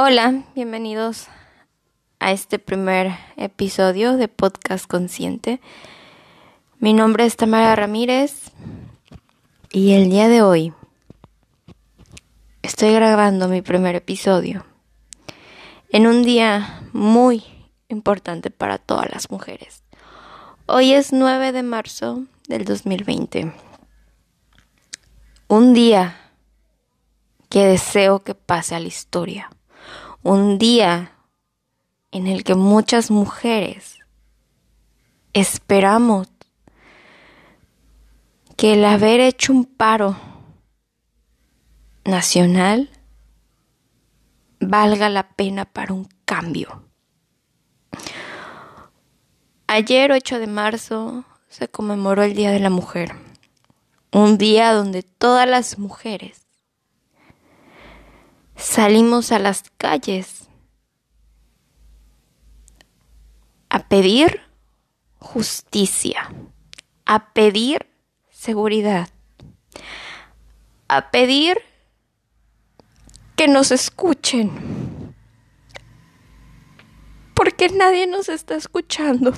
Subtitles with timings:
[0.00, 1.26] Hola, bienvenidos
[2.20, 5.60] a este primer episodio de Podcast Consciente.
[6.78, 8.52] Mi nombre es Tamara Ramírez
[9.72, 10.72] y el día de hoy
[12.62, 14.64] estoy grabando mi primer episodio
[15.90, 17.42] en un día muy
[17.88, 19.82] importante para todas las mujeres.
[20.66, 23.52] Hoy es 9 de marzo del 2020.
[25.48, 26.30] Un día
[27.48, 29.50] que deseo que pase a la historia.
[30.22, 31.12] Un día
[32.10, 34.00] en el que muchas mujeres
[35.32, 36.26] esperamos
[38.56, 40.16] que el haber hecho un paro
[42.04, 42.90] nacional
[44.58, 46.82] valga la pena para un cambio.
[49.68, 53.14] Ayer 8 de marzo se conmemoró el Día de la Mujer,
[54.10, 56.47] un día donde todas las mujeres
[58.58, 60.48] salimos a las calles
[63.70, 64.40] a pedir
[65.18, 66.34] justicia,
[67.06, 67.86] a pedir
[68.30, 69.08] seguridad,
[70.88, 71.58] a pedir
[73.36, 75.14] que nos escuchen,
[77.34, 79.32] porque nadie nos está escuchando.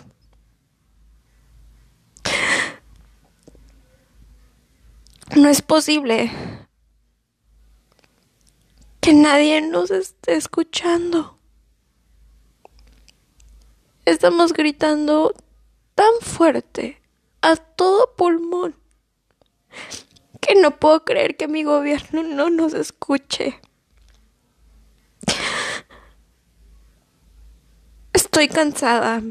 [5.37, 6.31] No es posible
[9.01, 11.39] que nadie nos esté escuchando.
[14.05, 15.35] Estamos gritando
[15.95, 17.01] tan fuerte,
[17.43, 18.77] a todo pulmón,
[20.41, 23.61] que no puedo creer que mi gobierno no nos escuche.
[28.13, 29.23] Estoy cansada,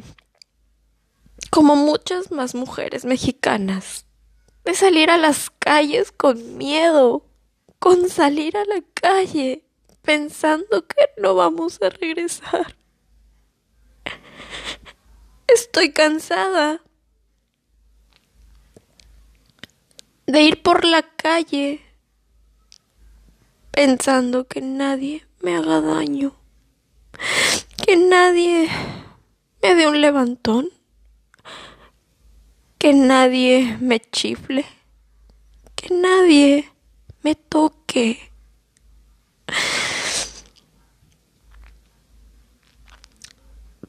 [1.50, 4.06] como muchas más mujeres mexicanas,
[4.66, 7.29] de salir a las calles con miedo,
[7.80, 9.64] con salir a la calle
[10.02, 12.76] pensando que no vamos a regresar.
[15.48, 16.82] Estoy cansada
[20.28, 21.82] de ir por la calle
[23.72, 26.36] pensando que nadie me haga daño,
[27.86, 28.70] que nadie
[29.64, 30.70] me dé un levantón,
[32.78, 34.66] que nadie me chifle,
[35.76, 36.70] que nadie
[37.24, 38.32] me toque.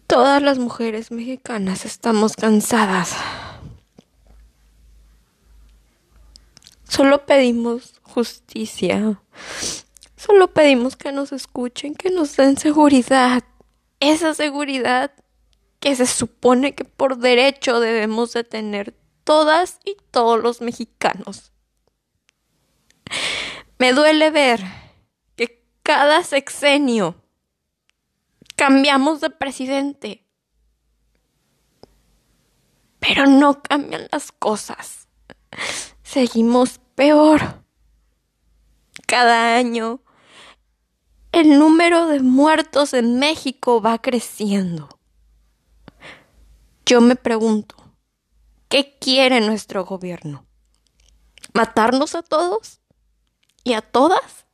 [0.07, 3.15] Todas las mujeres mexicanas estamos cansadas.
[6.89, 9.23] Solo pedimos justicia.
[10.17, 13.45] Solo pedimos que nos escuchen, que nos den seguridad.
[14.01, 15.13] Esa seguridad
[15.79, 21.53] que se supone que por derecho debemos de tener todas y todos los mexicanos.
[23.81, 24.61] Me duele ver
[25.37, 27.15] que cada sexenio
[28.55, 30.29] cambiamos de presidente,
[32.99, 35.09] pero no cambian las cosas.
[36.03, 37.65] Seguimos peor.
[39.07, 40.03] Cada año
[41.33, 44.91] el número de muertos en México va creciendo.
[46.85, 47.77] Yo me pregunto,
[48.69, 50.45] ¿qué quiere nuestro gobierno?
[51.55, 52.80] ¿Matarnos a todos?
[53.65, 54.47] ¿Y a todas?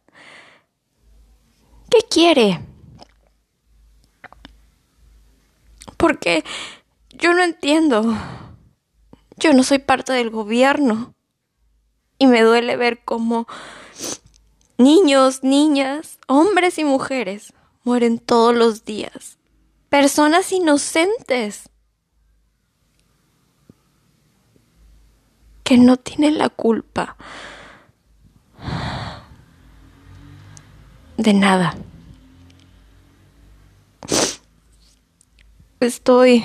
[1.90, 2.60] ¿Qué quiere?
[5.96, 6.44] Porque
[7.10, 8.02] yo no entiendo.
[9.36, 11.14] Yo no soy parte del gobierno.
[12.18, 13.46] Y me duele ver cómo
[14.78, 17.52] niños, niñas, hombres y mujeres
[17.84, 19.38] mueren todos los días.
[19.88, 21.70] Personas inocentes.
[25.62, 27.16] Que no tienen la culpa.
[31.16, 31.74] De nada.
[35.80, 36.44] Estoy...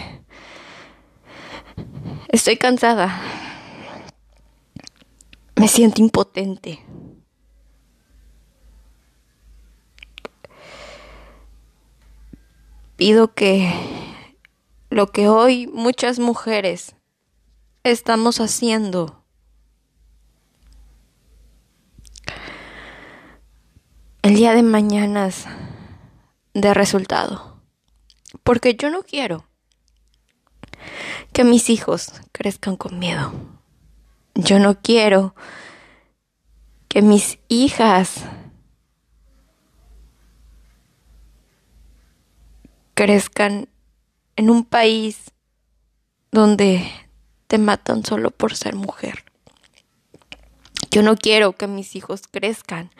[2.30, 3.22] Estoy cansada.
[5.56, 6.80] Me siento impotente.
[12.96, 13.73] Pido que
[14.90, 16.96] lo que hoy muchas mujeres
[17.84, 19.21] estamos haciendo
[24.23, 25.29] el día de mañana
[26.53, 27.59] de resultado.
[28.44, 29.46] Porque yo no quiero
[31.34, 33.34] que mis hijos crezcan con miedo.
[34.35, 35.35] Yo no quiero
[36.88, 38.26] que mis hijas
[42.94, 43.70] crezcan
[44.35, 45.32] en un país
[46.32, 46.90] donde
[47.47, 49.26] te matan solo por ser mujer.
[50.91, 52.91] Yo no quiero que mis hijos crezcan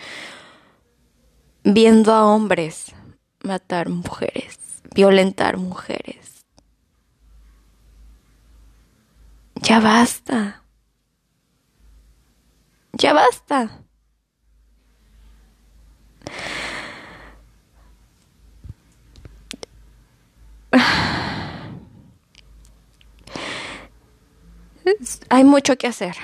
[1.64, 2.94] viendo a hombres
[3.44, 4.60] matar mujeres,
[4.94, 6.46] violentar mujeres.
[9.56, 10.64] Ya basta.
[12.94, 13.82] Ya basta.
[25.30, 26.16] Hay mucho que hacer.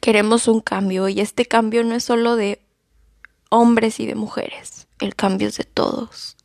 [0.00, 2.62] Queremos un cambio y este cambio no es solo de
[3.50, 6.36] hombres y de mujeres, el cambio es de todos.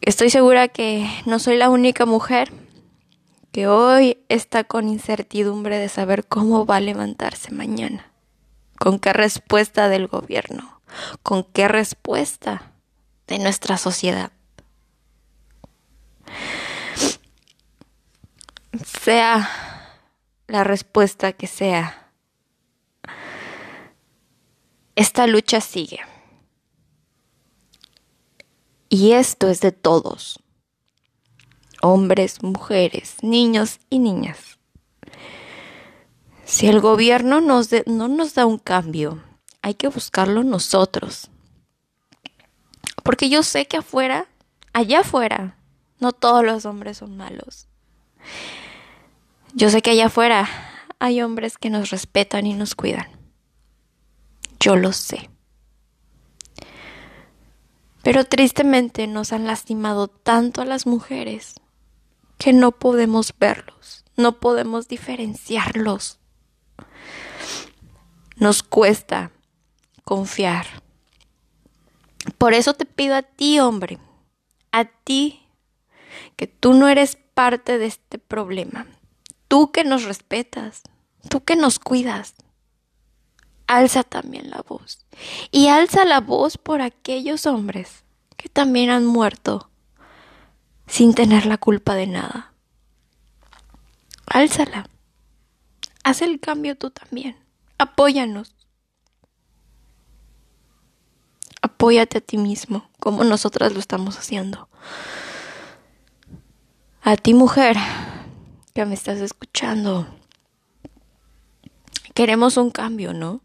[0.00, 2.50] Estoy segura que no soy la única mujer
[3.52, 8.10] que hoy está con incertidumbre de saber cómo va a levantarse mañana,
[8.78, 10.80] con qué respuesta del gobierno,
[11.22, 12.72] con qué respuesta
[13.26, 14.32] de nuestra sociedad.
[19.02, 19.48] Sea
[20.48, 22.01] la respuesta que sea,
[24.96, 26.00] esta lucha sigue.
[28.88, 30.38] Y esto es de todos,
[31.80, 34.58] hombres, mujeres, niños y niñas.
[36.44, 39.22] Si el gobierno no nos da un cambio,
[39.62, 41.30] hay que buscarlo nosotros.
[43.02, 44.26] Porque yo sé que afuera,
[44.72, 45.56] allá afuera,
[45.98, 47.68] no todos los hombres son malos.
[49.54, 50.48] Yo sé que allá afuera
[50.98, 53.06] hay hombres que nos respetan y nos cuidan.
[54.62, 55.28] Yo lo sé.
[58.04, 61.56] Pero tristemente nos han lastimado tanto a las mujeres
[62.38, 66.20] que no podemos verlos, no podemos diferenciarlos.
[68.36, 69.32] Nos cuesta
[70.04, 70.66] confiar.
[72.38, 73.98] Por eso te pido a ti, hombre,
[74.70, 75.42] a ti,
[76.36, 78.86] que tú no eres parte de este problema,
[79.48, 80.82] tú que nos respetas,
[81.28, 82.36] tú que nos cuidas,
[83.76, 85.04] alza también la voz.
[85.50, 88.04] Y alza la voz por aquellos hombres
[88.36, 89.70] que también han muerto
[90.86, 92.52] sin tener la culpa de nada.
[94.26, 94.88] Álzala.
[96.04, 97.36] Haz el cambio tú también.
[97.78, 98.54] Apóyanos.
[101.60, 104.68] Apóyate a ti mismo, como nosotras lo estamos haciendo.
[107.02, 107.76] A ti mujer
[108.74, 110.06] que me estás escuchando.
[112.14, 113.40] Queremos un cambio, ¿no?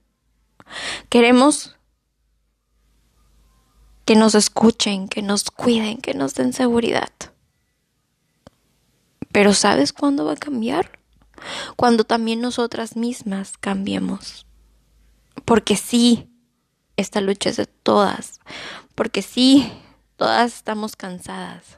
[1.10, 1.76] Queremos
[4.06, 7.12] que nos escuchen, que nos cuiden, que nos den seguridad.
[9.32, 11.00] Pero ¿sabes cuándo va a cambiar?
[11.76, 14.46] Cuando también nosotras mismas cambiemos.
[15.46, 16.30] Porque sí,
[16.96, 18.40] esta lucha es de todas.
[18.96, 19.72] Porque sí,
[20.16, 21.78] todas estamos cansadas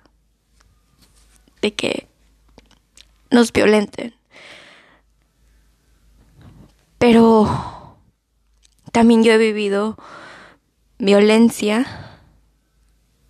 [1.62, 2.08] de que
[3.32, 4.16] nos violenten.
[6.98, 7.79] Pero
[8.92, 9.98] también yo he vivido
[10.98, 11.86] violencia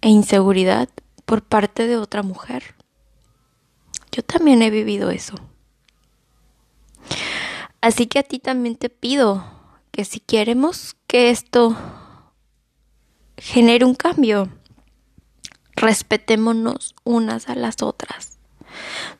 [0.02, 0.90] e inseguridad
[1.26, 2.76] por parte de otra mujer.
[4.12, 5.36] Yo también he vivido eso.
[7.82, 9.46] Así que a ti también te pido
[9.92, 11.78] que si queremos que esto
[13.38, 14.50] genere un cambio,
[15.76, 18.40] respetémonos unas a las otras.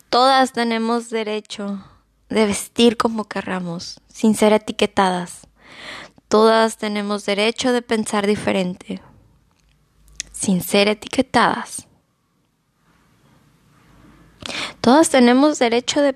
[0.10, 1.84] Todas tenemos derecho
[2.30, 5.48] de vestir como querramos, sin ser etiquetadas.
[6.30, 9.02] Todas tenemos derecho de pensar diferente,
[10.32, 11.88] sin ser etiquetadas.
[14.80, 16.16] Todas tenemos derecho de,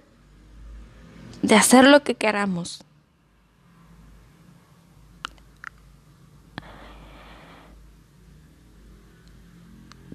[1.41, 2.85] de hacer lo que queramos.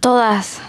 [0.00, 0.60] Todas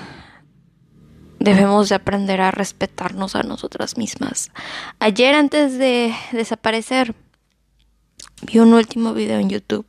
[1.38, 4.50] debemos de aprender a respetarnos a nosotras mismas.
[4.98, 7.14] Ayer antes de desaparecer
[8.42, 9.86] vi un último video en YouTube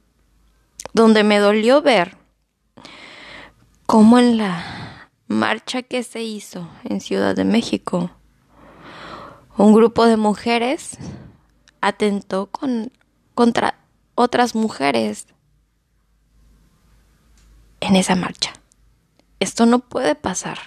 [0.92, 2.16] donde me dolió ver
[3.86, 8.10] cómo en la marcha que se hizo en Ciudad de México
[9.56, 10.98] un grupo de mujeres
[11.80, 12.92] atentó con,
[13.34, 13.74] contra
[14.14, 15.26] otras mujeres
[17.80, 18.52] en esa marcha.
[19.38, 20.58] Esto no puede pasar.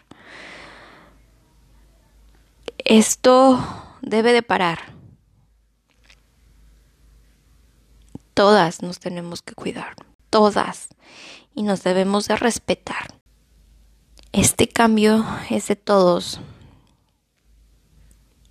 [2.79, 3.63] Esto
[4.01, 4.92] debe de parar.
[8.33, 9.95] Todas nos tenemos que cuidar,
[10.29, 10.89] todas,
[11.53, 13.19] y nos debemos de respetar.
[14.31, 16.39] Este cambio es de todos.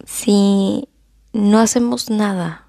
[0.05, 0.89] Si
[1.33, 2.69] no hacemos nada,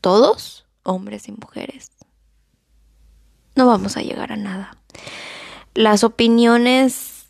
[0.00, 1.90] todos, hombres y mujeres,
[3.56, 4.76] no vamos a llegar a nada
[5.74, 7.26] las opiniones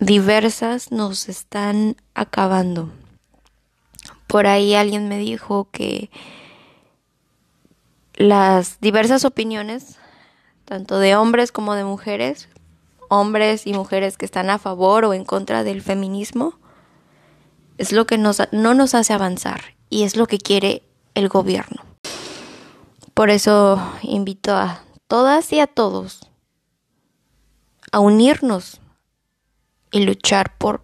[0.00, 2.90] diversas nos están acabando.
[4.26, 6.10] Por ahí alguien me dijo que
[8.14, 9.98] las diversas opiniones,
[10.64, 12.48] tanto de hombres como de mujeres,
[13.08, 16.58] hombres y mujeres que están a favor o en contra del feminismo,
[17.78, 20.82] es lo que nos, no nos hace avanzar y es lo que quiere
[21.14, 21.82] el gobierno.
[23.14, 26.32] Por eso invito a todas y a todos
[27.92, 28.80] a unirnos
[29.90, 30.82] y luchar por,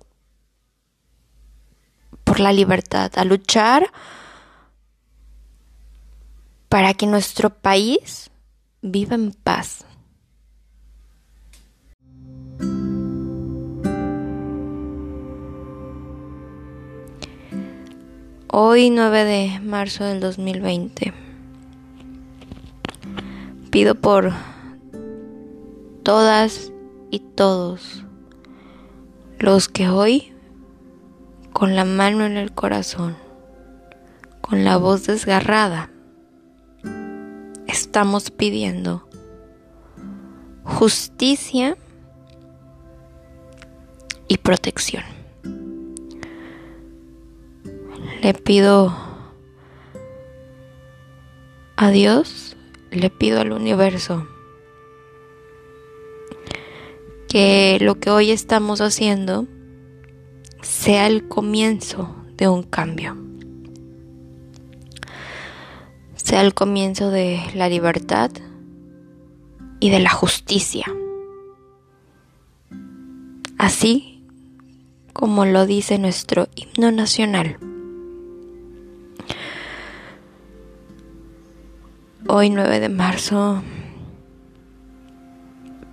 [2.23, 3.90] por la libertad, a luchar
[6.68, 8.30] para que nuestro país
[8.82, 9.84] viva en paz.
[18.50, 21.12] Hoy 9 de marzo del 2020
[23.70, 24.32] pido por
[26.02, 26.72] todas
[27.10, 28.04] y todos
[29.38, 30.32] los que hoy
[31.52, 33.16] con la mano en el corazón,
[34.40, 35.90] con la voz desgarrada,
[37.78, 39.08] estamos pidiendo
[40.64, 41.76] justicia
[44.26, 45.04] y protección.
[48.20, 48.92] Le pido
[51.76, 52.56] a Dios,
[52.90, 54.26] le pido al universo
[57.28, 59.47] que lo que hoy estamos haciendo
[60.62, 63.27] sea el comienzo de un cambio.
[66.28, 68.30] Sea el comienzo de la libertad
[69.80, 70.85] y de la justicia.
[73.56, 74.23] Así
[75.14, 77.56] como lo dice nuestro himno nacional.
[82.26, 83.62] Hoy 9 de marzo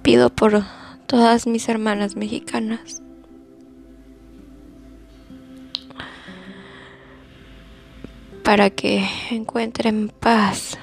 [0.01, 0.65] pido por
[1.07, 3.01] todas mis hermanas mexicanas.
[8.45, 10.77] Para que encuentren paz